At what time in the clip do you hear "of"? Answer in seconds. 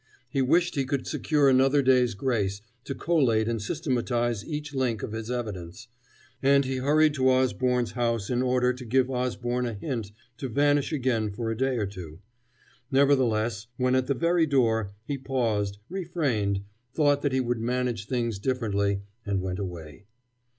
5.03-5.11